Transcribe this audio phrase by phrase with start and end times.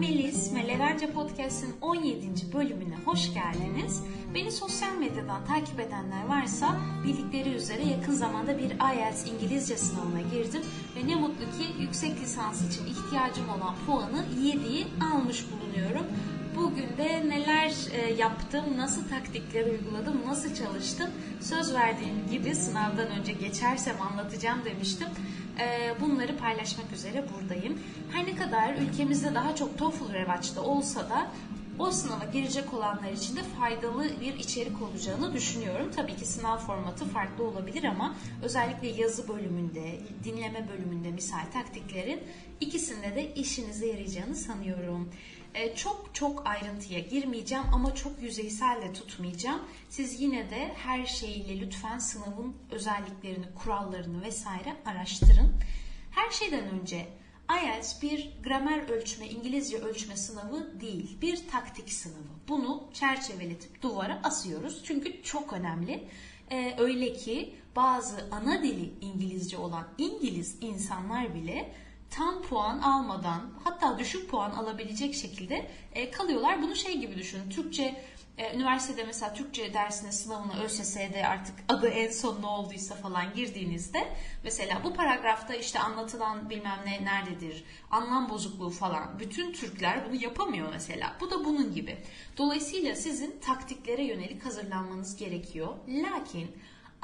[0.00, 2.52] Melis, Meleverce Podcast'ın 17.
[2.52, 4.02] bölümüne hoş geldiniz.
[4.34, 10.62] Beni sosyal medyadan takip edenler varsa bildikleri üzere yakın zamanda bir IELTS İngilizce sınavına girdim
[10.96, 16.06] ve ne mutlu ki yüksek lisans için ihtiyacım olan puanı 7'yi almış bulunuyorum.
[16.56, 21.10] Bugün de neler e, yaptım, nasıl taktikler uyguladım, nasıl çalıştım
[21.40, 25.08] söz verdiğim gibi sınavdan önce geçersem anlatacağım demiştim.
[25.58, 27.78] E, bunları paylaşmak üzere buradayım.
[28.12, 31.26] Her ne kadar ülkemizde daha çok TOEFL revaçta olsa da
[31.80, 35.90] o sınava girecek olanlar için de faydalı bir içerik olacağını düşünüyorum.
[35.96, 42.20] Tabii ki sınav formatı farklı olabilir ama özellikle yazı bölümünde, dinleme bölümünde misal taktiklerin
[42.60, 45.10] ikisinde de işinize yarayacağını sanıyorum.
[45.54, 49.60] E, çok çok ayrıntıya girmeyeceğim ama çok yüzeysel de tutmayacağım.
[49.88, 55.52] Siz yine de her şeyiyle lütfen sınavın özelliklerini, kurallarını vesaire araştırın.
[56.10, 57.06] Her şeyden önce
[57.58, 62.30] IELTS bir gramer ölçme, İngilizce ölçme sınavı değil, bir taktik sınavı.
[62.48, 66.08] Bunu çerçeveletip duvara asıyoruz çünkü çok önemli.
[66.50, 71.74] Ee, öyle ki bazı ana dili İngilizce olan İngiliz insanlar bile
[72.10, 76.62] tam puan almadan hatta düşük puan alabilecek şekilde e, kalıyorlar.
[76.62, 77.50] Bunu şey gibi düşünün.
[77.50, 78.04] Türkçe
[78.38, 84.08] e, üniversitede mesela Türkçe dersine sınavına ÖSS'de artık adı en son ne olduysa falan girdiğinizde
[84.44, 90.68] mesela bu paragrafta işte anlatılan bilmem ne nerededir, anlam bozukluğu falan bütün Türkler bunu yapamıyor
[90.72, 91.16] mesela.
[91.20, 91.98] Bu da bunun gibi.
[92.36, 95.74] Dolayısıyla sizin taktiklere yönelik hazırlanmanız gerekiyor.
[95.88, 96.50] Lakin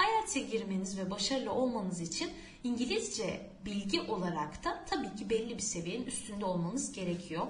[0.01, 2.29] IELTS'e girmeniz ve başarılı olmanız için
[2.63, 7.47] İngilizce bilgi olarak da tabii ki belli bir seviyenin üstünde olmanız gerekiyor.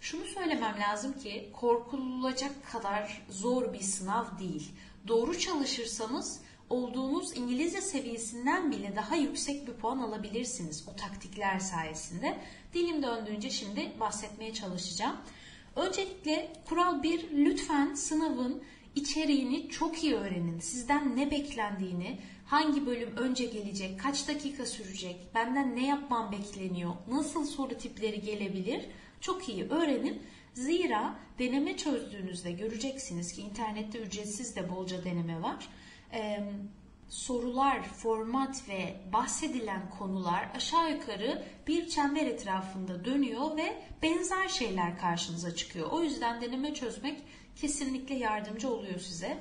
[0.00, 4.72] Şunu söylemem lazım ki korkulacak kadar zor bir sınav değil.
[5.08, 12.38] Doğru çalışırsanız olduğunuz İngilizce seviyesinden bile daha yüksek bir puan alabilirsiniz o taktikler sayesinde.
[12.74, 15.16] Dilim döndüğünce şimdi bahsetmeye çalışacağım.
[15.76, 18.62] Öncelikle kural 1 lütfen sınavın
[18.94, 20.60] içeriğini çok iyi öğrenin.
[20.60, 27.46] Sizden ne beklendiğini, hangi bölüm önce gelecek, kaç dakika sürecek, benden ne yapmam bekleniyor, nasıl
[27.46, 28.86] soru tipleri gelebilir
[29.20, 30.22] çok iyi öğrenin.
[30.54, 35.68] Zira deneme çözdüğünüzde göreceksiniz ki internette ücretsiz de bolca deneme var.
[36.12, 36.40] Ee,
[37.08, 45.54] sorular, format ve bahsedilen konular aşağı yukarı bir çember etrafında dönüyor ve benzer şeyler karşınıza
[45.54, 45.90] çıkıyor.
[45.90, 47.22] O yüzden deneme çözmek
[47.56, 49.38] kesinlikle yardımcı oluyor size.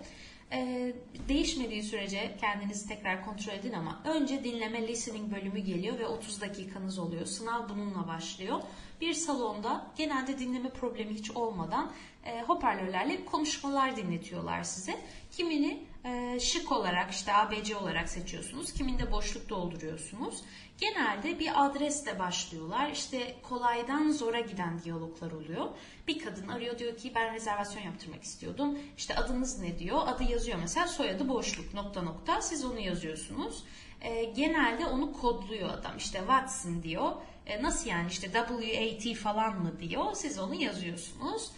[0.51, 0.93] Ee,
[1.27, 6.99] değişmediği sürece kendinizi tekrar kontrol edin ama önce dinleme listening bölümü geliyor ve 30 dakikanız
[6.99, 7.25] oluyor.
[7.25, 8.61] Sınav bununla başlıyor.
[9.01, 11.91] Bir salonda genelde dinleme problemi hiç olmadan
[12.25, 14.99] e, hoparlörlerle konuşmalar dinletiyorlar size.
[15.31, 18.73] Kimini e, şık olarak işte ABC olarak seçiyorsunuz.
[18.73, 20.43] Kiminde boşluk dolduruyorsunuz.
[20.77, 22.91] Genelde bir adresle başlıyorlar.
[22.91, 25.69] İşte kolaydan zora giden diyaloglar oluyor.
[26.07, 28.79] Bir kadın arıyor diyor ki ben rezervasyon yaptırmak istiyordum.
[28.97, 29.99] İşte adınız ne diyor?
[30.07, 32.41] Adı yazıyor mesela soyadı boşluk nokta nokta.
[32.41, 33.63] Siz onu yazıyorsunuz.
[34.01, 35.97] E, genelde onu kodluyor adam.
[35.97, 37.11] İşte Watson diyor.
[37.45, 40.13] E, nasıl yani işte WAT falan mı diyor.
[40.13, 41.51] Siz onu yazıyorsunuz.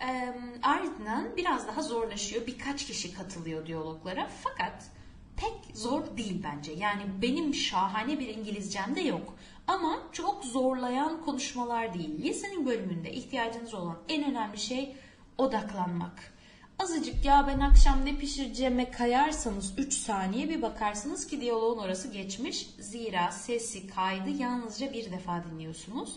[0.00, 2.46] E, ardından biraz daha zorlaşıyor.
[2.46, 4.28] Birkaç kişi katılıyor diyaloglara.
[4.42, 4.90] Fakat
[5.36, 6.72] pek zor değil bence.
[6.72, 9.34] Yani benim şahane bir İngilizcem de yok.
[9.66, 12.22] Ama çok zorlayan konuşmalar değil.
[12.22, 14.96] Listening bölümünde ihtiyacınız olan en önemli şey
[15.38, 16.37] odaklanmak.
[16.78, 22.66] Azıcık ya ben akşam ne pişireceğime kayarsanız 3 saniye bir bakarsınız ki diyaloğun orası geçmiş.
[22.78, 26.16] Zira sesi kaydı yalnızca bir defa dinliyorsunuz.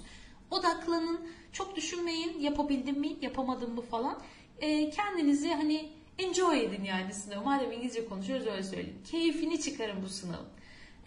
[0.51, 1.21] Odaklanın.
[1.51, 4.19] Çok düşünmeyin yapabildim mi yapamadım mı falan.
[4.59, 7.43] E, kendinizi hani enjoy edin yani sınavı.
[7.43, 9.01] Madem İngilizce konuşuyoruz öyle söyleyeyim.
[9.11, 10.47] Keyfini çıkarın bu sınavın.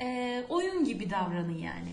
[0.00, 1.92] E, oyun gibi davranın yani.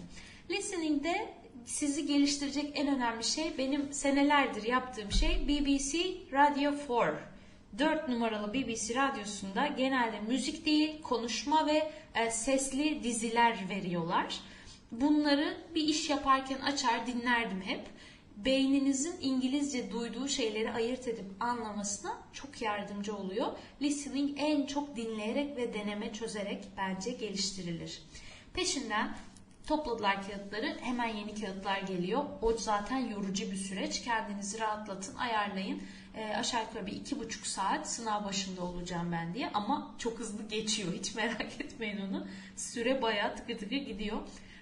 [0.49, 1.33] Listening'de
[1.65, 5.97] sizi geliştirecek en önemli şey benim senelerdir yaptığım şey BBC
[6.33, 7.30] Radio 4.
[7.77, 14.39] 4 numaralı BBC radyosunda genelde müzik değil, konuşma ve e, sesli diziler veriyorlar.
[14.91, 17.87] Bunları bir iş yaparken açar dinlerdim hep.
[18.37, 23.47] Beyninizin İngilizce duyduğu şeyleri ayırt edip anlamasına çok yardımcı oluyor.
[23.81, 28.01] Listening en çok dinleyerek ve deneme çözerek bence geliştirilir.
[28.53, 29.15] Peşinden
[29.67, 30.77] topladılar kağıtları.
[30.81, 32.25] Hemen yeni kağıtlar geliyor.
[32.41, 34.01] O zaten yorucu bir süreç.
[34.01, 35.81] Kendinizi rahatlatın, ayarlayın
[36.15, 39.49] e, aşağı yukarı bir iki buçuk saat sınav başında olacağım ben diye.
[39.53, 42.27] Ama çok hızlı geçiyor hiç merak etmeyin onu.
[42.55, 44.17] Süre bayağı tıkı tıkı gidiyor.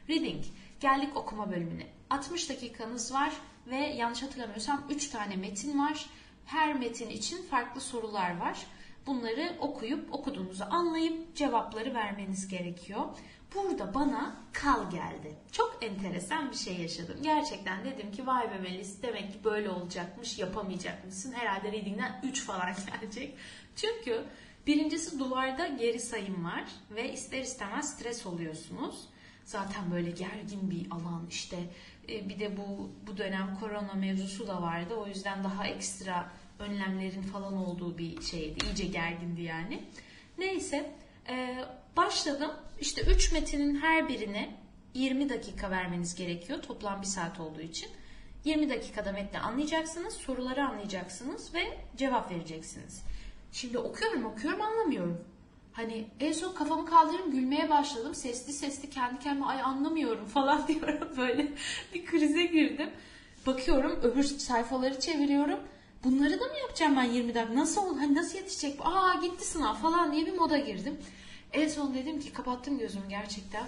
[0.10, 0.46] Reading
[0.80, 1.88] geldik okuma bölümüne.
[2.10, 3.34] 60 dakikanız var
[3.68, 6.06] ve yanlış hatırlamıyorsam 3 tane metin var.
[6.46, 8.66] Her metin için farklı sorular var
[9.10, 13.02] bunları okuyup okuduğunuzu anlayıp cevapları vermeniz gerekiyor.
[13.56, 15.36] Burada bana kal geldi.
[15.52, 17.18] Çok enteresan bir şey yaşadım.
[17.22, 21.32] Gerçekten dedim ki vay be Melis demek ki böyle olacakmış yapamayacakmışsın.
[21.32, 23.36] Herhalde reading'den 3 falan gelecek.
[23.76, 24.24] Çünkü
[24.68, 29.10] birincisi duvarda geri sayım var ve ister istemez stres oluyorsunuz.
[29.44, 31.58] Zaten böyle gergin bir alan işte
[32.10, 34.96] e, bir de bu bu dönem korona mevzusu da vardı.
[34.96, 38.66] O yüzden daha ekstra önlemlerin falan olduğu bir şeydi.
[38.66, 39.84] İyice gergindi yani.
[40.38, 40.92] Neyse
[41.30, 41.66] e,
[41.98, 42.52] başladım.
[42.80, 44.58] İşte 3 metinin her birine
[44.94, 46.62] 20 dakika vermeniz gerekiyor.
[46.62, 47.90] Toplam bir saat olduğu için.
[48.46, 53.04] 20 dakikada metni anlayacaksınız, soruları anlayacaksınız ve cevap vereceksiniz.
[53.52, 55.26] Şimdi okuyorum okuyorum anlamıyorum.
[55.74, 58.16] Hani en son kafamı kaldırıp gülmeye başladım.
[58.16, 61.18] Sesli sesli kendi kendime ay anlamıyorum falan diyorum.
[61.18, 61.48] Böyle
[61.94, 62.90] bir krize girdim.
[63.46, 65.60] Bakıyorum öbür sayfaları çeviriyorum.
[66.04, 67.56] Bunları da mı yapacağım ben 20 dakika?
[67.56, 68.00] Nasıl oldu?
[68.00, 68.80] Hani nasıl yetişecek?
[68.84, 70.98] Aa gitti sınav falan diye bir moda girdim.
[71.54, 73.64] En son dedim ki kapattım gözümü gerçekten.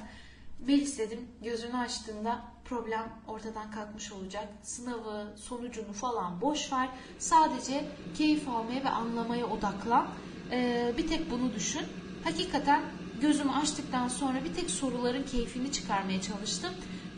[0.67, 4.47] Melis dedim gözünü açtığında problem ortadan kalkmış olacak.
[4.63, 6.89] Sınavı, sonucunu falan boş ver.
[7.19, 7.85] Sadece
[8.17, 10.07] keyif almaya ve anlamaya odaklan.
[10.51, 11.81] Ee, bir tek bunu düşün.
[12.23, 12.81] Hakikaten
[13.21, 16.71] gözümü açtıktan sonra bir tek soruların keyfini çıkarmaya çalıştım.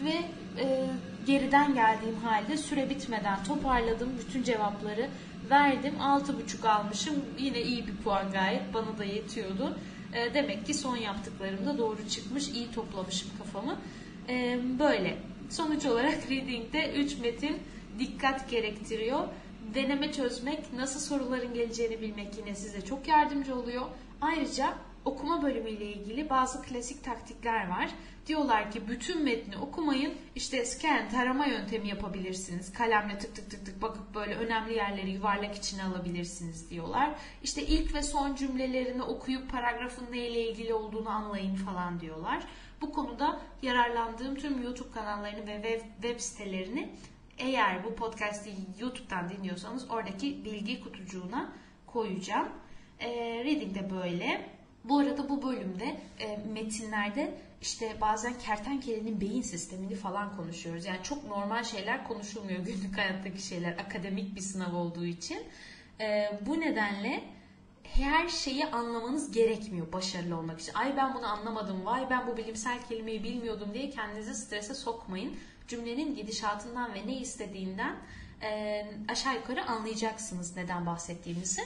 [0.03, 0.21] Ve
[0.61, 0.87] e,
[1.25, 4.09] geriden geldiğim halde süre bitmeden toparladım.
[4.19, 5.09] Bütün cevapları
[5.49, 5.93] verdim.
[5.99, 7.15] 6,5 almışım.
[7.39, 8.73] Yine iyi bir puan gayet.
[8.73, 9.77] Bana da yetiyordu.
[10.13, 12.47] E, demek ki son yaptıklarım da doğru çıkmış.
[12.49, 13.77] iyi toplamışım kafamı.
[14.29, 15.17] E, böyle.
[15.49, 17.57] Sonuç olarak reading'de 3 metin
[17.99, 19.27] dikkat gerektiriyor.
[19.73, 23.81] Deneme çözmek, nasıl soruların geleceğini bilmek yine size çok yardımcı oluyor.
[24.21, 24.73] Ayrıca
[25.05, 27.89] okuma bölümüyle ilgili bazı klasik taktikler var.
[28.27, 30.13] Diyorlar ki bütün metni okumayın.
[30.35, 32.73] İşte scan, tarama yöntemi yapabilirsiniz.
[32.73, 37.15] Kalemle tık tık tık tık bakıp böyle önemli yerleri yuvarlak içine alabilirsiniz diyorlar.
[37.43, 42.43] İşte ilk ve son cümlelerini okuyup paragrafın neyle ilgili olduğunu anlayın falan diyorlar.
[42.81, 46.89] Bu konuda yararlandığım tüm YouTube kanallarını ve web, web sitelerini
[47.37, 51.53] eğer bu podcast'i YouTube'dan dinliyorsanız oradaki bilgi kutucuğuna
[51.85, 52.47] koyacağım.
[52.99, 53.09] E,
[53.43, 54.52] reading de böyle.
[54.83, 60.85] Bu arada bu bölümde e, metinlerde işte bazen kertenkelenin beyin sistemini falan konuşuyoruz.
[60.85, 65.39] Yani çok normal şeyler konuşulmuyor günlük hayattaki şeyler akademik bir sınav olduğu için.
[65.99, 67.23] E, bu nedenle
[67.83, 70.73] her şeyi anlamanız gerekmiyor başarılı olmak için.
[70.73, 75.37] Ay ben bunu anlamadım, vay ben bu bilimsel kelimeyi bilmiyordum diye kendinizi strese sokmayın.
[75.67, 77.95] Cümlenin gidişatından ve ne istediğinden
[78.41, 81.61] e, aşağı yukarı anlayacaksınız neden bahsettiğimizi.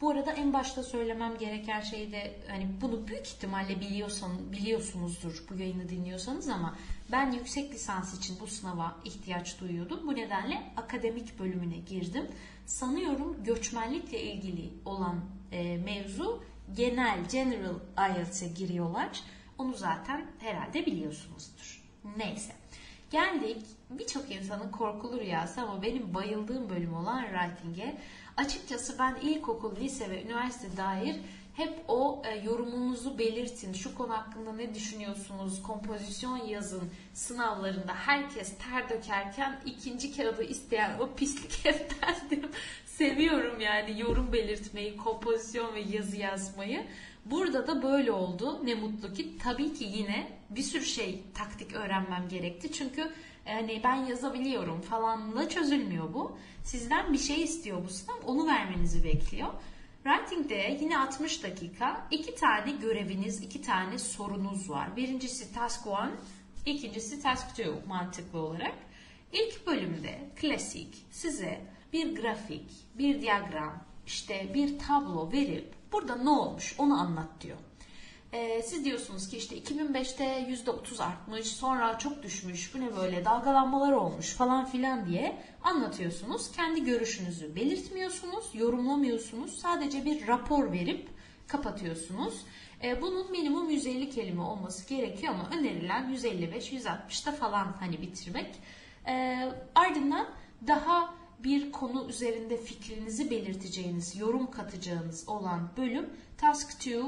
[0.00, 5.54] Bu arada en başta söylemem gereken şey de hani bunu büyük ihtimalle biliyorsan biliyorsunuzdur bu
[5.54, 6.76] yayını dinliyorsanız ama
[7.12, 10.00] ben yüksek lisans için bu sınava ihtiyaç duyuyordum.
[10.06, 12.26] Bu nedenle akademik bölümüne girdim.
[12.66, 15.20] Sanıyorum göçmenlikle ilgili olan
[15.52, 16.44] e, mevzu
[16.76, 17.76] genel general
[18.10, 19.20] IELTS'e giriyorlar.
[19.58, 21.82] Onu zaten herhalde biliyorsunuzdur.
[22.16, 22.52] Neyse.
[23.10, 27.98] Geldik birçok insanın korkulu rüyası ama benim bayıldığım bölüm olan writing'e.
[28.36, 31.16] Açıkçası ben ilkokul, lise ve üniversite dair
[31.54, 33.72] hep o e, yorumunuzu belirtin.
[33.72, 35.62] Şu konu hakkında ne düşünüyorsunuz?
[35.62, 36.90] Kompozisyon yazın.
[37.14, 42.50] Sınavlarında herkes ter dökerken ikinci kağıdı isteyen o pislik efendim.
[42.86, 46.86] Seviyorum yani yorum belirtmeyi, kompozisyon ve yazı yazmayı.
[47.24, 48.60] Burada da böyle oldu.
[48.64, 49.38] Ne mutlu ki.
[49.38, 52.72] Tabii ki yine bir sürü şey taktik öğrenmem gerekti.
[52.72, 53.10] Çünkü
[53.44, 56.38] hani ben yazabiliyorum falanla çözülmüyor bu.
[56.64, 58.16] Sizden bir şey istiyor bu sınav.
[58.26, 59.48] Onu vermenizi bekliyor.
[60.04, 64.96] Writing'de yine 60 dakika iki tane göreviniz, iki tane sorunuz var.
[64.96, 65.86] Birincisi task
[66.66, 68.74] 1, ikincisi task 2 mantıklı olarak.
[69.32, 71.60] İlk bölümde klasik size
[71.92, 77.58] bir grafik, bir diyagram, işte bir tablo verip burada ne olmuş onu anlat diyor.
[78.32, 83.92] Ee, siz diyorsunuz ki işte 2005'te %30 artmış, sonra çok düşmüş, bu ne böyle dalgalanmalar
[83.92, 86.52] olmuş falan filan diye anlatıyorsunuz.
[86.52, 89.58] Kendi görüşünüzü belirtmiyorsunuz, yorumlamıyorsunuz.
[89.58, 91.08] Sadece bir rapor verip
[91.46, 92.34] kapatıyorsunuz.
[92.84, 98.54] Ee, bunun minimum 150 kelime olması gerekiyor ama önerilen 155-160'da falan hani bitirmek.
[99.06, 100.26] Ee, ardından
[100.66, 107.02] daha bir konu üzerinde fikrinizi belirteceğiniz, yorum katacağınız olan bölüm Task 2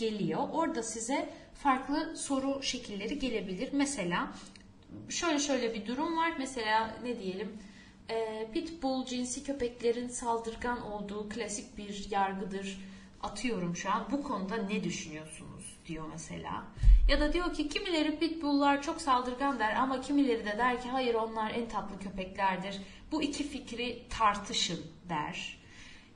[0.00, 0.40] geliyor.
[0.52, 3.68] Orada size farklı soru şekilleri gelebilir.
[3.72, 4.32] Mesela
[5.08, 6.32] şöyle şöyle bir durum var.
[6.38, 7.58] Mesela ne diyelim
[8.10, 12.78] e, pitbull cinsi köpeklerin saldırgan olduğu klasik bir yargıdır.
[13.22, 14.06] Atıyorum şu an.
[14.12, 16.64] Bu konuda ne düşünüyorsunuz diyor mesela.
[17.08, 21.14] Ya da diyor ki kimileri pitbulllar çok saldırgan der ama kimileri de der ki hayır
[21.14, 22.80] onlar en tatlı köpeklerdir.
[23.12, 25.60] Bu iki fikri tartışın der.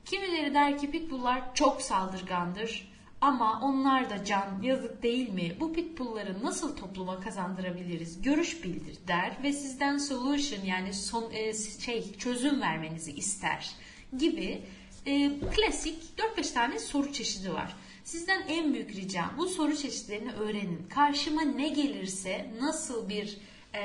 [0.05, 2.94] Kimileri der ki pitbulllar çok saldırgandır.
[3.25, 5.55] Ama onlar da can yazık değil mi?
[5.59, 8.21] Bu pitbullları nasıl topluma kazandırabiliriz?
[8.21, 13.71] Görüş bildir der ve sizden solution yani son e, şey çözüm vermenizi ister
[14.17, 14.61] gibi
[15.05, 16.03] e, klasik
[16.37, 17.75] 4-5 tane soru çeşidi var.
[18.03, 20.87] Sizden en büyük ricam bu soru çeşitlerini öğrenin.
[20.89, 23.37] Karşıma ne gelirse nasıl bir
[23.73, 23.81] e,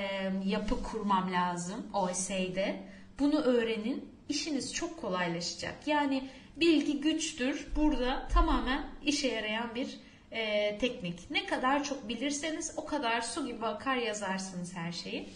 [0.46, 2.82] yapı kurmam lazım OSA'de
[3.18, 4.10] bunu öğrenin.
[4.28, 5.86] İşiniz çok kolaylaşacak.
[5.86, 7.66] Yani bilgi güçtür.
[7.76, 9.98] Burada tamamen işe yarayan bir
[10.32, 11.30] e, teknik.
[11.30, 15.28] Ne kadar çok bilirseniz o kadar su gibi akar yazarsınız her şeyi.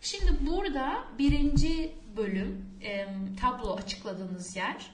[0.00, 3.06] Şimdi burada birinci bölüm e,
[3.40, 4.90] tablo açıkladığınız yer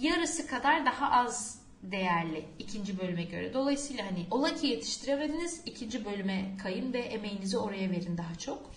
[0.00, 3.54] yarısı kadar daha az değerli ikinci bölüme göre.
[3.54, 8.70] Dolayısıyla hani ola ki yetiştiremediniz ikinci bölüme kayın ve emeğinizi oraya verin daha çok.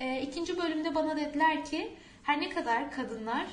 [0.00, 3.46] E, ikinci bölümde bana dediler ki her ne kadar kadınlar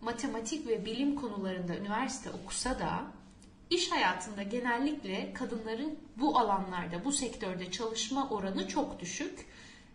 [0.00, 3.04] matematik ve bilim konularında üniversite okusa da
[3.70, 9.46] iş hayatında genellikle kadınların bu alanlarda, bu sektörde çalışma oranı çok düşük.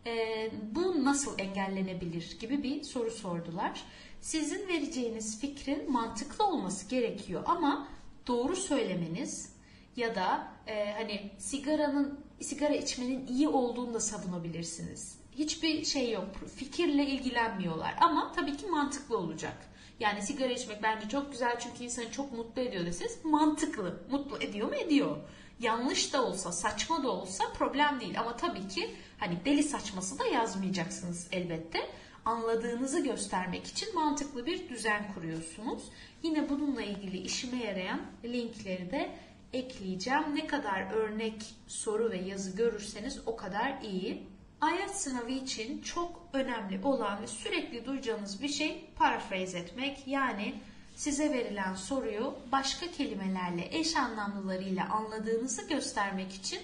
[0.06, 3.84] E, bu nasıl engellenebilir gibi bir soru sordular.
[4.22, 7.88] Sizin vereceğiniz fikrin mantıklı olması gerekiyor ama
[8.28, 9.54] doğru söylemeniz
[9.96, 15.20] ya da e, hani sigaranın sigara içmenin iyi olduğunu da savunabilirsiniz.
[15.38, 16.28] Hiçbir şey yok.
[16.56, 19.73] Fikirle ilgilenmiyorlar ama tabii ki mantıklı olacak.
[20.00, 24.04] Yani sigara içmek bence çok güzel çünkü insanı çok mutlu ediyor deseniz mantıklı.
[24.12, 24.76] Mutlu ediyor mu?
[24.76, 25.18] Ediyor.
[25.60, 28.20] Yanlış da olsa, saçma da olsa problem değil.
[28.20, 31.90] Ama tabii ki hani deli saçması da yazmayacaksınız elbette.
[32.26, 35.84] Anladığınızı göstermek için mantıklı bir düzen kuruyorsunuz.
[36.24, 39.12] Yine bununla ilgili işime yarayan linkleri de
[39.54, 40.36] ekleyeceğim.
[40.36, 44.28] Ne kadar örnek soru ve yazı görürseniz o kadar iyi.
[44.72, 50.08] IELTS sınavı için çok önemli olan ve sürekli duyacağınız bir şey paraphrase etmek.
[50.08, 50.56] Yani
[50.96, 56.60] size verilen soruyu başka kelimelerle, eş anlamlılarıyla anladığınızı göstermek için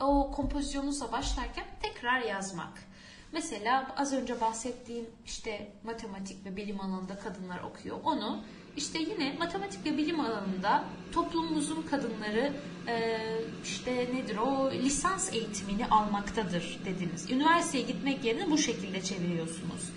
[0.00, 2.82] o kompozisyonunuza başlarken tekrar yazmak.
[3.32, 7.98] Mesela az önce bahsettiğim işte matematik ve bilim alanında kadınlar okuyor.
[8.04, 8.44] Onu
[8.76, 12.52] işte yine matematik ve bilim alanında toplumumuzun kadınları
[12.88, 13.18] e,
[13.64, 17.30] işte nedir o lisans eğitimini almaktadır dediniz.
[17.30, 19.90] Üniversiteye gitmek yerine bu şekilde çeviriyorsunuz.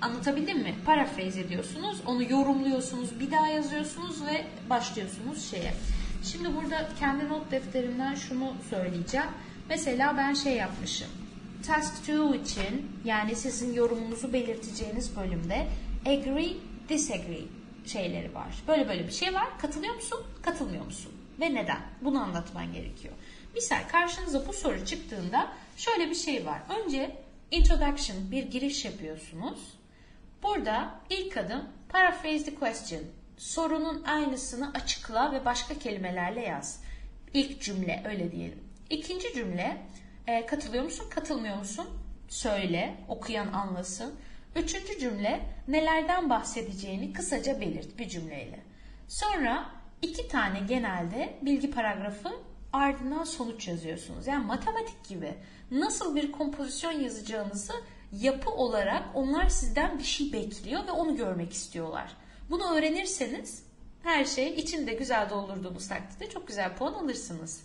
[0.00, 0.74] Anlatabildim mi?
[0.86, 5.74] Paraphrase ediyorsunuz, onu yorumluyorsunuz, bir daha yazıyorsunuz ve başlıyorsunuz şeye.
[6.24, 9.26] Şimdi burada kendi not defterimden şunu söyleyeceğim.
[9.68, 11.08] Mesela ben şey yapmışım.
[11.66, 12.12] Task 2
[12.42, 15.66] için yani sizin yorumunuzu belirteceğiniz bölümde
[16.06, 16.56] agree,
[16.88, 18.54] disagree şeyleri var.
[18.68, 19.58] Böyle böyle bir şey var.
[19.58, 20.20] Katılıyor musun?
[20.42, 21.12] Katılmıyor musun?
[21.40, 21.80] Ve neden?
[22.00, 23.14] Bunu anlatman gerekiyor.
[23.54, 26.62] Misal karşınıza bu soru çıktığında şöyle bir şey var.
[26.78, 27.16] Önce
[27.50, 29.60] introduction bir giriş yapıyorsunuz.
[30.42, 33.02] Burada ilk adım paraphrase the question.
[33.36, 36.82] Sorunun aynısını açıkla ve başka kelimelerle yaz.
[37.34, 38.64] İlk cümle öyle diyelim.
[38.90, 39.76] İkinci cümle
[40.26, 41.86] e, katılıyor musun, katılmıyor musun?
[42.28, 44.14] Söyle, okuyan anlasın.
[44.56, 48.60] Üçüncü cümle nelerden bahsedeceğini kısaca belirt bir cümleyle.
[49.08, 49.70] Sonra
[50.02, 52.30] iki tane genelde bilgi paragrafı
[52.72, 54.26] ardından sonuç yazıyorsunuz.
[54.26, 55.34] Yani matematik gibi
[55.70, 57.72] nasıl bir kompozisyon yazacağınızı
[58.12, 62.16] yapı olarak onlar sizden bir şey bekliyor ve onu görmek istiyorlar.
[62.50, 63.64] Bunu öğrenirseniz
[64.02, 67.64] her şey içinde güzel doldurduğunuz takdirde çok güzel puan alırsınız.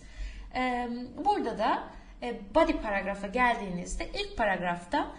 [1.25, 1.83] Burada da
[2.55, 5.11] body paragrafa geldiğinizde ilk paragrafta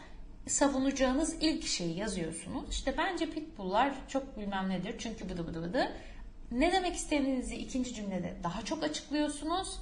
[0.46, 2.64] savunacağınız ilk şeyi yazıyorsunuz.
[2.70, 5.92] İşte bence pitbulllar çok bilmem nedir çünkü bıdı bıdı bıdı.
[6.50, 9.78] Ne demek istediğinizi ikinci cümlede daha çok açıklıyorsunuz.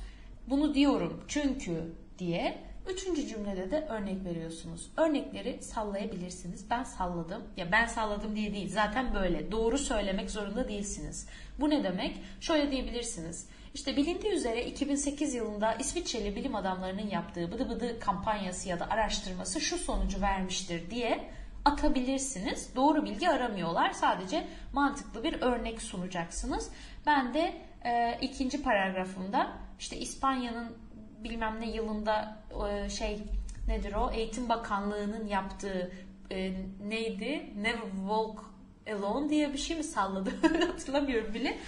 [0.47, 2.74] Bunu diyorum çünkü diye.
[2.89, 4.91] Üçüncü cümlede de örnek veriyorsunuz.
[4.97, 6.71] Örnekleri sallayabilirsiniz.
[6.71, 7.43] Ben salladım.
[7.57, 8.73] Ya ben salladım diye değil.
[8.73, 9.53] Zaten böyle.
[9.53, 11.29] Doğru söylemek zorunda değilsiniz.
[11.61, 12.21] Bu ne demek?
[12.41, 13.49] Şöyle diyebilirsiniz.
[13.75, 19.61] İşte bilindiği üzere 2008 yılında İsviçreli bilim adamlarının yaptığı bıdı bıdı kampanyası ya da araştırması
[19.61, 21.31] şu sonucu vermiştir diye
[21.65, 22.77] atabilirsiniz.
[22.77, 23.93] Doğru bilgi aramıyorlar.
[23.93, 26.71] Sadece mantıklı bir örnek sunacaksınız.
[27.07, 30.84] Ben de e, ikinci paragrafımda işte İspanya'nın
[31.25, 32.37] bilmem ne yılında
[32.71, 33.23] e, şey
[33.69, 35.93] nedir o Eğitim Bakanlığı'nın yaptığı
[36.31, 36.53] e,
[36.89, 37.51] neydi?
[37.57, 38.45] Never Walk
[38.93, 40.31] Alone diye bir şey mi salladı?
[40.67, 41.59] Hatırlamıyorum bile.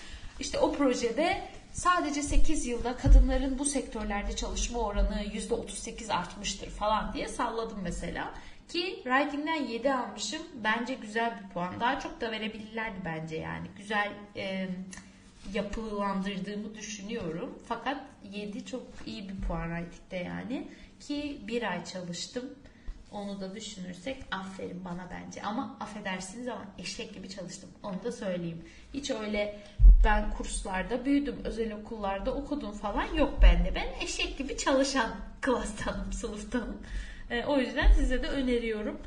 [0.41, 7.29] İşte o projede sadece 8 yılda kadınların bu sektörlerde çalışma oranı %38 artmıştır falan diye
[7.29, 8.35] salladım mesela.
[8.69, 10.43] Ki writing'den 7 almışım.
[10.55, 11.81] Bence güzel bir puan.
[11.81, 13.67] Daha çok da verebilirlerdi bence yani.
[13.77, 14.69] Güzel e,
[15.55, 17.59] yapılandırdığımı düşünüyorum.
[17.69, 20.69] Fakat 7 çok iyi bir puan writing'de yani.
[21.00, 22.45] Ki bir ay çalıştım.
[23.11, 25.43] Onu da düşünürsek aferin bana bence.
[25.43, 27.71] Ama affedersiniz ama eşek gibi çalıştım.
[27.83, 28.65] Onu da söyleyeyim.
[28.95, 29.61] Hiç öyle
[30.05, 33.75] ben kurslarda büyüdüm, özel okullarda okudum falan yok bende.
[33.75, 35.11] Ben eşek gibi çalışan
[35.41, 36.83] klastanım, sınıftanım.
[37.31, 39.00] E, o yüzden size de öneriyorum.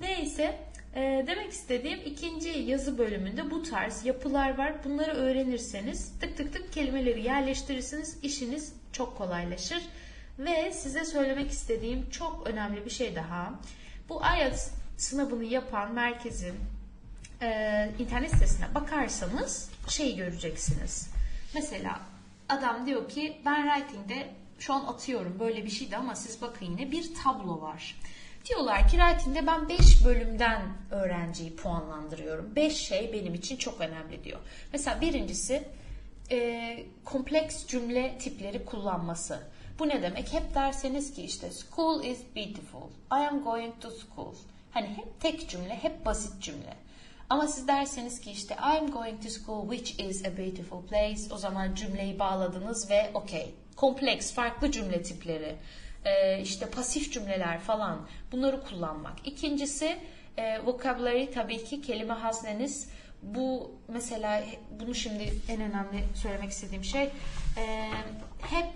[0.00, 0.58] Neyse
[0.94, 4.84] e, demek istediğim ikinci yazı bölümünde bu tarz yapılar var.
[4.84, 8.18] Bunları öğrenirseniz tık tık tık kelimeleri yerleştirirsiniz.
[8.22, 9.82] İşiniz çok kolaylaşır.
[10.38, 13.54] Ve size söylemek istediğim çok önemli bir şey daha.
[14.08, 16.54] Bu IELTS sınavını yapan merkezin
[17.42, 21.10] e, internet sitesine bakarsanız şey göreceksiniz.
[21.54, 22.00] Mesela
[22.48, 26.90] adam diyor ki ben writing'de şu an atıyorum böyle bir şeydi ama siz bakın yine
[26.90, 27.96] bir tablo var.
[28.48, 32.56] Diyorlar ki writing'de ben 5 bölümden öğrenciyi puanlandırıyorum.
[32.56, 34.40] 5 şey benim için çok önemli diyor.
[34.72, 35.68] Mesela birincisi
[36.30, 39.38] e, kompleks cümle tipleri kullanması.
[39.78, 40.32] Bu ne demek?
[40.32, 42.88] Hep derseniz ki işte school is beautiful.
[43.12, 44.34] I am going to school.
[44.70, 46.74] Hani hep tek cümle, hep basit cümle.
[47.30, 51.34] Ama siz derseniz ki işte I am going to school which is a beautiful place.
[51.34, 53.54] O zaman cümleyi bağladınız ve okey.
[53.76, 55.56] Kompleks, farklı cümle tipleri.
[56.04, 59.14] Ee, işte pasif cümleler falan bunları kullanmak.
[59.24, 59.98] İkincisi
[60.36, 62.88] e, vocabulary tabii ki kelime hazneniz.
[63.22, 64.44] Bu mesela
[64.80, 67.02] bunu şimdi en önemli söylemek istediğim şey
[67.56, 67.90] e,
[68.40, 68.66] hep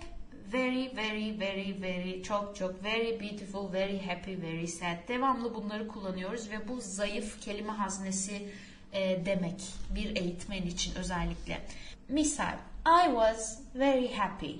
[0.53, 6.49] very very very very çok çok very beautiful very happy very sad devamlı bunları kullanıyoruz
[6.51, 8.49] ve bu zayıf kelime haznesi
[8.93, 9.61] e, demek
[9.95, 11.61] bir eğitmen için özellikle.
[12.09, 14.51] Misal I was very happy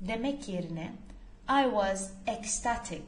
[0.00, 0.92] demek yerine
[1.48, 3.02] I was ecstatic.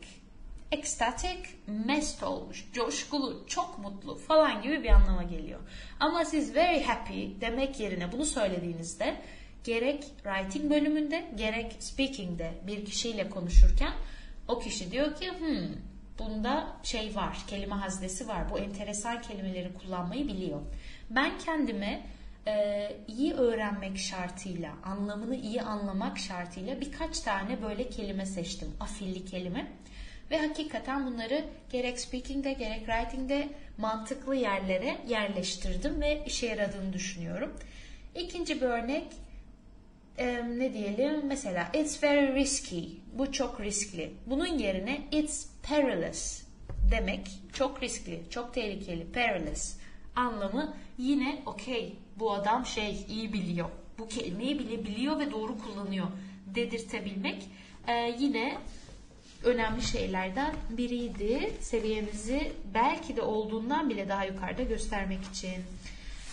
[0.72, 5.60] Ecstatic, mest olmuş, coşkulu, çok mutlu falan gibi bir anlama geliyor.
[6.00, 9.16] Ama siz very happy demek yerine bunu söylediğinizde
[9.64, 13.92] gerek writing bölümünde gerek speaking'de bir kişiyle konuşurken
[14.48, 15.68] o kişi diyor ki hmm,
[16.18, 18.50] bunda şey var, kelime haznesi var.
[18.50, 20.60] Bu enteresan kelimeleri kullanmayı biliyor.
[21.10, 22.06] Ben kendime
[22.48, 28.68] e, iyi öğrenmek şartıyla, anlamını iyi anlamak şartıyla birkaç tane böyle kelime seçtim.
[28.80, 29.72] Afilli kelime.
[30.30, 37.52] Ve hakikaten bunları gerek speaking'de gerek writing'de mantıklı yerlere yerleştirdim ve işe yaradığını düşünüyorum.
[38.14, 39.06] İkinci bir örnek
[40.18, 46.42] e, ne diyelim mesela it's very risky bu çok riskli bunun yerine it's perilous
[46.90, 49.76] demek çok riskli çok tehlikeli perilous
[50.20, 56.06] anlamı yine okey bu adam şey iyi biliyor bu kelimeyi bile biliyor ve doğru kullanıyor
[56.46, 57.48] dedirtebilmek
[57.86, 58.58] e, yine
[59.44, 65.64] önemli şeylerden biriydi seviyemizi belki de olduğundan bile daha yukarıda göstermek için.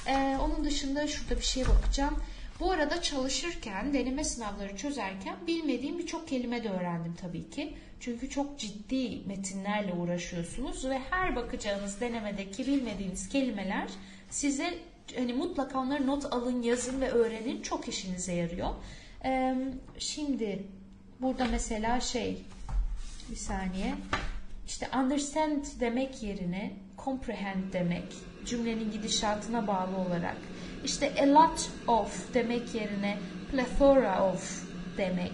[0.08, 2.16] Ee, onun dışında şurada bir şeye bakacağım.
[2.60, 7.78] Bu arada çalışırken, deneme sınavları çözerken bilmediğim birçok kelime de öğrendim tabii ki.
[8.00, 13.90] Çünkü çok ciddi metinlerle uğraşıyorsunuz ve her bakacağınız denemedeki bilmediğiniz kelimeler
[14.30, 14.74] size
[15.16, 17.62] hani mutlaka onları not alın, yazın ve öğrenin.
[17.62, 18.70] Çok işinize yarıyor.
[19.26, 19.56] Ee,
[20.00, 20.64] şimdi
[21.22, 22.42] burada mesela şey
[23.32, 23.96] bir saniye
[24.68, 26.74] işte understand demek yerine
[27.06, 28.14] comprehend demek
[28.46, 30.38] cümlenin gidişatına bağlı olarak
[30.86, 33.18] işte a lot of demek yerine
[33.52, 34.64] plethora of
[34.98, 35.34] demek.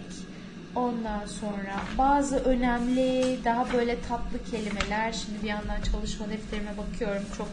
[0.76, 5.12] Ondan sonra bazı önemli daha böyle tatlı kelimeler.
[5.12, 7.48] Şimdi bir yandan çalışma defterime bakıyorum çok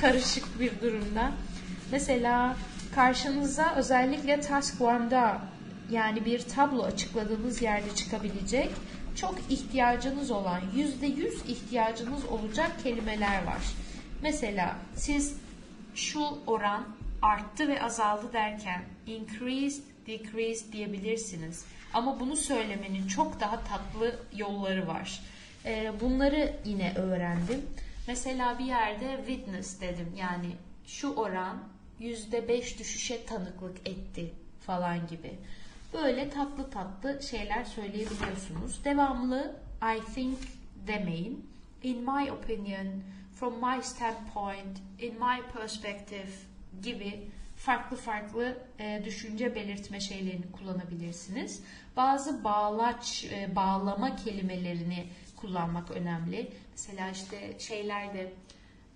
[0.00, 1.32] karışık bir durumda.
[1.92, 2.56] Mesela
[2.94, 5.38] karşınıza özellikle task one'da
[5.90, 8.70] yani bir tablo açıkladığınız yerde çıkabilecek
[9.16, 13.62] çok ihtiyacınız olan yüzde yüz ihtiyacınız olacak kelimeler var.
[14.22, 15.36] Mesela siz
[15.94, 16.84] şu oran
[17.22, 21.64] arttı ve azaldı derken increased, decreased diyebilirsiniz.
[21.94, 25.22] Ama bunu söylemenin çok daha tatlı yolları var.
[25.64, 27.66] Ee, bunları yine öğrendim.
[28.08, 30.12] Mesela bir yerde witness dedim.
[30.16, 30.56] Yani
[30.86, 31.58] şu oran
[32.00, 34.32] %5 düşüşe tanıklık etti
[34.66, 35.38] falan gibi.
[35.92, 38.84] Böyle tatlı tatlı şeyler söyleyebiliyorsunuz.
[38.84, 39.56] Devamlı
[39.96, 40.38] I think
[40.86, 41.46] demeyin.
[41.82, 42.86] In my opinion,
[43.34, 46.51] from my standpoint, in my perspective
[46.82, 51.62] gibi farklı farklı e, düşünce belirtme şeylerini kullanabilirsiniz.
[51.96, 55.06] Bazı bağlaç, e, bağlama kelimelerini
[55.36, 56.50] kullanmak önemli.
[56.72, 58.32] Mesela işte şeylerde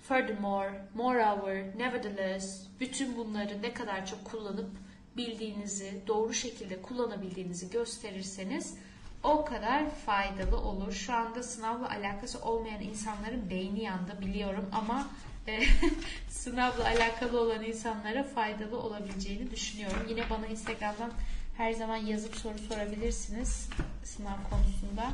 [0.02, 4.70] furthermore, moreover, nevertheless bütün bunları ne kadar çok kullanıp
[5.16, 8.74] bildiğinizi, doğru şekilde kullanabildiğinizi gösterirseniz
[9.22, 10.92] o kadar faydalı olur.
[10.92, 15.06] Şu anda sınavla alakası olmayan insanların beyni yandı biliyorum ama
[15.48, 15.62] e,
[16.28, 20.06] sınavla alakalı olan insanlara faydalı olabileceğini düşünüyorum.
[20.08, 21.12] Yine bana Instagram'dan
[21.56, 23.68] her zaman yazıp soru sorabilirsiniz
[24.04, 25.10] sınav konusunda.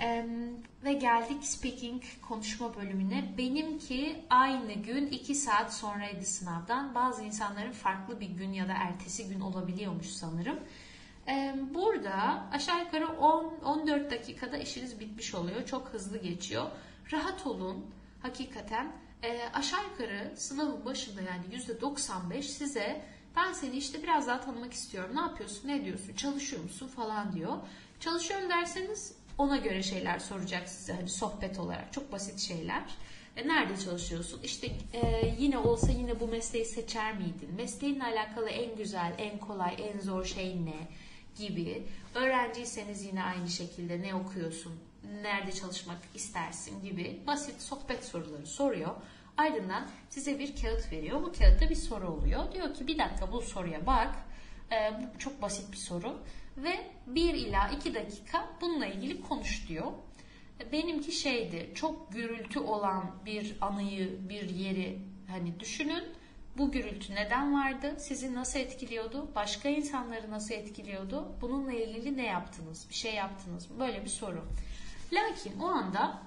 [0.00, 0.26] Ee,
[0.84, 3.24] ve geldik speaking konuşma bölümüne.
[3.38, 6.94] Benimki aynı gün 2 saat sonraydı sınavdan.
[6.94, 10.58] Bazı insanların farklı bir gün ya da ertesi gün olabiliyormuş sanırım.
[11.74, 15.66] Burada aşağı yukarı 10-14 dakikada işiniz bitmiş oluyor.
[15.66, 16.66] Çok hızlı geçiyor.
[17.12, 17.86] Rahat olun.
[18.22, 23.02] Hakikaten e, aşağı yukarı sınavın başında yani %95 size
[23.36, 25.16] ben seni işte biraz daha tanımak istiyorum.
[25.16, 27.56] Ne yapıyorsun, ne diyorsun, çalışıyor musun falan diyor.
[28.00, 31.92] Çalışıyorum derseniz ona göre şeyler soracak size hani sohbet olarak.
[31.92, 32.82] Çok basit şeyler.
[33.36, 34.40] E, nerede çalışıyorsun?
[34.42, 37.54] İşte e, yine olsa yine bu mesleği seçer miydin?
[37.56, 40.88] Mesleğinle alakalı en güzel, en kolay, en zor şey ne?
[41.36, 41.86] Gibi.
[42.14, 44.72] Öğrenciyseniz yine aynı şekilde ne okuyorsun?
[45.22, 48.94] Nerede çalışmak istersin gibi basit sohbet soruları soruyor.
[49.36, 51.22] Ardından size bir kağıt veriyor.
[51.22, 52.52] Bu kağıtta bir soru oluyor.
[52.52, 54.14] Diyor ki bir dakika bu soruya bak.
[54.72, 56.18] Ee, bu çok basit bir soru.
[56.56, 59.92] Ve 1 ila 2 dakika bununla ilgili konuş diyor.
[60.72, 66.04] Benimki şeydi çok gürültü olan bir anıyı, bir yeri hani düşünün.
[66.58, 67.94] Bu gürültü neden vardı?
[67.98, 69.28] Sizi nasıl etkiliyordu?
[69.34, 71.32] Başka insanları nasıl etkiliyordu?
[71.40, 72.86] Bununla ilgili ne yaptınız?
[72.88, 73.80] Bir şey yaptınız mı?
[73.80, 74.44] Böyle bir soru.
[75.12, 76.22] Lakin o anda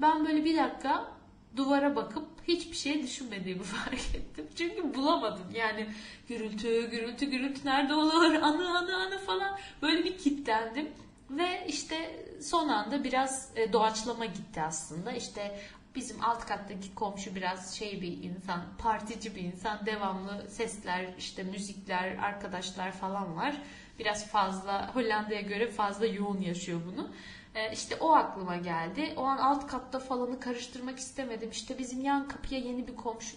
[0.00, 1.12] ben böyle bir dakika
[1.56, 4.46] duvara bakıp hiçbir şey düşünmediğimi fark ettim.
[4.56, 5.46] Çünkü bulamadım.
[5.54, 5.86] Yani
[6.28, 8.34] gürültü, gürültü, gürültü nerede olur?
[8.42, 9.58] Anı, anı, anı falan.
[9.82, 10.88] Böyle bir kitlendim.
[11.30, 15.12] Ve işte son anda biraz e, doğaçlama gitti aslında.
[15.12, 15.60] İşte
[15.94, 19.86] bizim alt kattaki komşu biraz şey bir insan, partici bir insan.
[19.86, 23.56] Devamlı sesler, işte müzikler, arkadaşlar falan var.
[23.98, 27.10] Biraz fazla Hollanda'ya göre fazla yoğun yaşıyor bunu.
[27.54, 29.14] Ee, işte o aklıma geldi.
[29.16, 31.50] O an alt katta falanı karıştırmak istemedim.
[31.50, 33.36] İşte bizim yan kapıya yeni bir komşu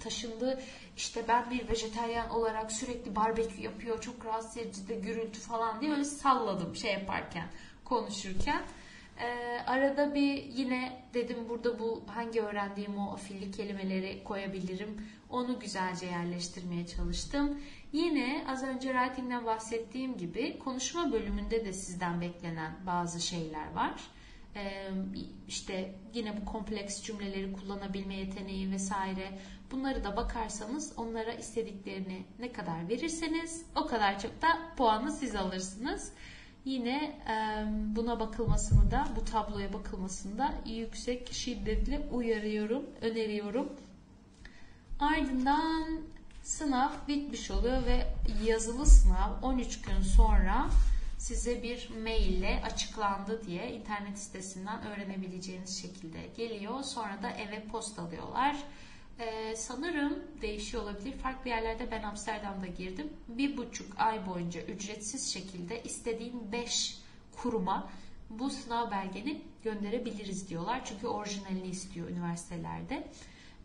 [0.00, 0.62] taşındı.
[0.96, 4.00] İşte ben bir vejeteryan olarak sürekli barbekü yapıyor.
[4.00, 7.48] Çok rahatsız edici de gürültü falan diye öyle salladım şey yaparken,
[7.84, 8.62] konuşurken.
[9.20, 15.06] Ee, arada bir yine dedim burada bu hangi öğrendiğim o afilli kelimeleri koyabilirim.
[15.30, 17.60] Onu güzelce yerleştirmeye çalıştım.
[17.92, 24.00] Yine az önce writing'den bahsettiğim gibi konuşma bölümünde de sizden beklenen bazı şeyler var.
[24.56, 24.90] Ee,
[25.48, 29.38] işte yine bu kompleks cümleleri kullanabilme yeteneği vesaire
[29.70, 36.12] bunları da bakarsanız onlara istediklerini ne kadar verirseniz o kadar çok da puanı siz alırsınız.
[36.68, 37.20] Yine
[37.96, 43.72] buna bakılmasını da bu tabloya bakılmasını da yüksek şiddetli uyarıyorum, öneriyorum.
[45.00, 46.00] Ardından
[46.42, 48.06] sınav bitmiş oluyor ve
[48.44, 50.70] yazılı sınav 13 gün sonra
[51.18, 56.82] size bir maille açıklandı diye internet sitesinden öğrenebileceğiniz şekilde geliyor.
[56.82, 58.56] Sonra da eve postalıyorlar.
[59.18, 61.12] Ee, sanırım değişiyor olabilir.
[61.12, 63.12] Farklı yerlerde ben Amsterdam'da girdim.
[63.28, 66.98] Bir buçuk ay boyunca ücretsiz şekilde istediğin 5
[67.36, 67.90] kuruma
[68.30, 70.84] bu sınav belgeni gönderebiliriz diyorlar.
[70.84, 73.08] Çünkü orijinalini istiyor üniversitelerde.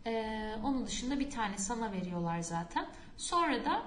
[0.06, 2.86] Ee, onun dışında bir tane sana veriyorlar zaten.
[3.16, 3.82] Sonra da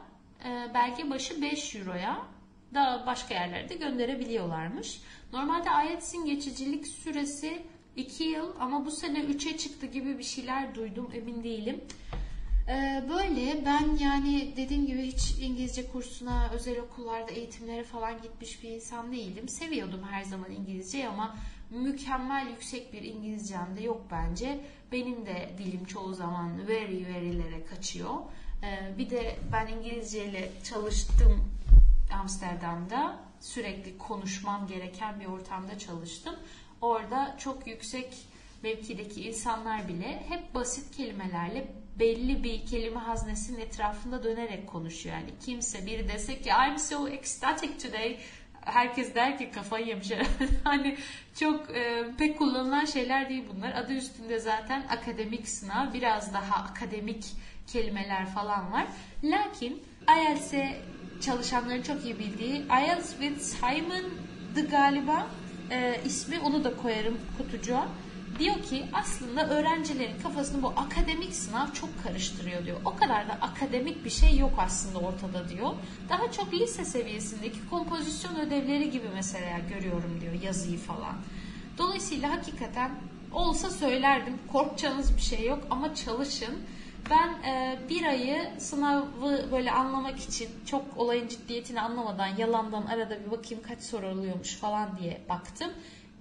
[0.45, 2.25] e, belge başı 5 euroya
[2.73, 5.01] da başka yerlerde gönderebiliyorlarmış.
[5.33, 7.61] Normalde IELTS'in geçicilik süresi
[7.97, 11.81] 2 yıl ama bu sene 3'e çıktı gibi bir şeyler duydum emin değilim.
[12.69, 18.69] Ee, böyle ben yani dediğim gibi hiç İngilizce kursuna, özel okullarda eğitimlere falan gitmiş bir
[18.69, 19.49] insan değilim.
[19.49, 21.37] Seviyordum her zaman İngilizceyi ama
[21.69, 24.59] mükemmel yüksek bir İngilizcem de yok bence.
[24.91, 28.15] Benim de dilim çoğu zaman very very'lere kaçıyor.
[28.63, 31.51] Ee, bir de ben İngilizce ile çalıştım
[32.13, 33.19] Amsterdam'da.
[33.39, 36.35] Sürekli konuşmam gereken bir ortamda çalıştım.
[36.81, 38.17] Orada çok yüksek
[38.63, 41.67] mevkideki insanlar bile hep basit kelimelerle
[41.99, 45.15] belli bir kelime haznesinin etrafında dönerek konuşuyor.
[45.15, 48.17] Yani kimse biri dese ki I'm so ecstatic today
[48.61, 50.11] herkes der ki kafayı yemiş.
[50.63, 50.97] hani
[51.39, 53.71] çok e, pek kullanılan şeyler değil bunlar.
[53.71, 55.93] Adı üstünde zaten akademik sınav.
[55.93, 57.25] Biraz daha akademik
[57.67, 58.87] kelimeler falan var.
[59.23, 59.83] Lakin
[60.17, 60.81] IELTS'e
[61.21, 65.27] çalışanların çok iyi bildiği IELTS with Simon'dı galiba
[65.71, 67.87] e, ismi onu da koyarım kutucuğa.
[68.39, 72.77] Diyor ki aslında öğrencilerin kafasını bu akademik sınav çok karıştırıyor diyor.
[72.85, 75.69] O kadar da akademik bir şey yok aslında ortada diyor.
[76.09, 81.15] Daha çok lise seviyesindeki kompozisyon ödevleri gibi mesela görüyorum diyor yazıyı falan.
[81.77, 82.91] Dolayısıyla hakikaten
[83.33, 84.33] olsa söylerdim.
[84.51, 86.55] Korkacağınız bir şey yok ama çalışın.
[87.09, 93.31] Ben e, bir ayı sınavı böyle anlamak için çok olayın ciddiyetini anlamadan yalandan arada bir
[93.31, 95.71] bakayım kaç soru oluyormuş falan diye baktım.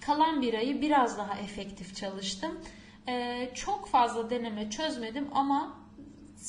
[0.00, 2.60] Kalan bir ayı biraz daha efektif çalıştım.
[3.08, 5.74] E, çok fazla deneme çözmedim ama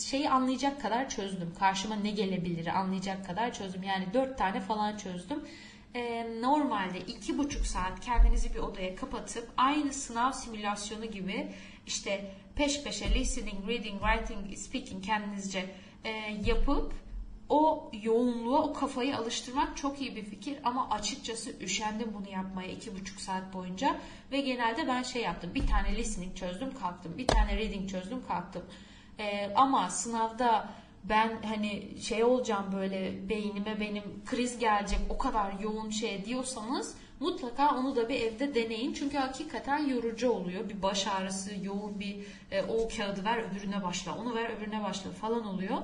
[0.05, 1.53] şeyi anlayacak kadar çözdüm.
[1.59, 3.83] Karşıma ne gelebilir anlayacak kadar çözdüm.
[3.83, 5.43] Yani dört tane falan çözdüm.
[5.97, 11.51] E, normalde iki buçuk saat kendinizi bir odaya kapatıp aynı sınav simülasyonu gibi
[11.87, 15.65] işte peş peşe listening, reading, writing, speaking kendinizce
[16.03, 16.09] e,
[16.45, 16.93] yapıp
[17.49, 22.99] o yoğunluğa, o kafayı alıştırmak çok iyi bir fikir ama açıkçası üşendim bunu yapmaya iki
[22.99, 23.95] buçuk saat boyunca
[24.31, 25.55] ve genelde ben şey yaptım.
[25.55, 27.17] Bir tane listening çözdüm kalktım.
[27.17, 28.63] Bir tane reading çözdüm kalktım.
[29.19, 30.69] Ee, ama sınavda
[31.03, 37.75] ben hani şey olacağım böyle beynime benim kriz gelecek o kadar yoğun şey diyorsanız mutlaka
[37.75, 38.93] onu da bir evde deneyin.
[38.93, 40.69] Çünkü hakikaten yorucu oluyor.
[40.69, 42.17] Bir baş ağrısı, yoğun bir
[42.51, 45.77] e, o kağıdı ver öbürüne başla, onu ver öbürüne başla falan oluyor.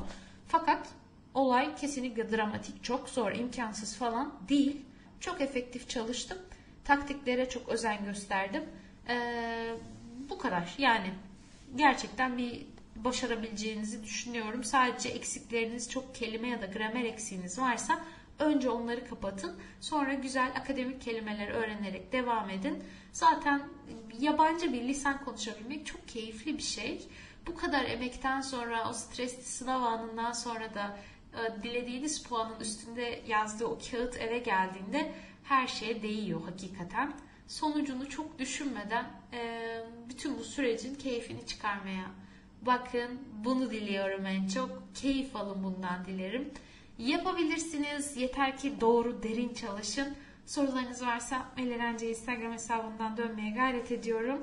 [0.47, 0.87] Fakat
[1.33, 4.81] olay kesinlikle dramatik, çok zor, imkansız falan değil.
[5.19, 6.37] Çok efektif çalıştım.
[6.83, 8.63] Taktiklere çok özen gösterdim.
[9.09, 9.73] Ee,
[10.29, 10.75] bu kadar.
[10.77, 11.13] Yani
[11.75, 14.63] gerçekten bir başarabileceğinizi düşünüyorum.
[14.63, 18.03] Sadece eksikleriniz çok kelime ya da gramer eksiğiniz varsa
[18.39, 19.55] önce onları kapatın.
[19.81, 22.83] Sonra güzel akademik kelimeler öğrenerek devam edin.
[23.11, 23.63] Zaten
[24.19, 27.07] yabancı bir lisan konuşabilmek çok keyifli bir şey.
[27.47, 30.97] Bu kadar emekten sonra o stresli sınav anından sonra da
[31.33, 35.11] e, dilediğiniz puanın üstünde yazdığı o kağıt eve geldiğinde
[35.43, 37.13] her şeye değiyor hakikaten.
[37.47, 39.59] Sonucunu çok düşünmeden e,
[40.09, 42.05] bütün bu sürecin keyfini çıkarmaya
[42.65, 43.19] bakın.
[43.45, 44.83] Bunu diliyorum en çok.
[44.95, 46.51] Keyif alın bundan dilerim.
[46.97, 48.17] Yapabilirsiniz.
[48.17, 50.15] Yeter ki doğru, derin çalışın.
[50.45, 54.39] Sorularınız varsa Melerence Instagram hesabından dönmeye gayret ediyorum.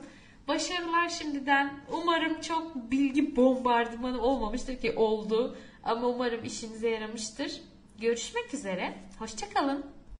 [0.49, 1.81] Başarılar şimdiden.
[1.93, 5.57] Umarım çok bilgi bombardımanı olmamıştır ki oldu.
[5.83, 7.61] Ama umarım işinize yaramıştır.
[8.01, 8.95] Görüşmek üzere.
[9.19, 10.00] Hoşçakalın.